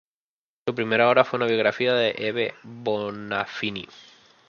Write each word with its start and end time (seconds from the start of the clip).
Su 0.65 0.73
primera 0.73 1.07
obra 1.11 1.23
fue 1.23 1.37
una 1.37 1.45
biografía 1.45 1.93
de 1.93 2.15
Hebe 2.17 2.41
de 2.41 2.53
Bonafini. 2.63 3.87